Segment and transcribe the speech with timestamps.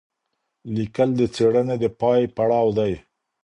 [0.75, 2.93] لیکل د څېړني د پای پړاو دی.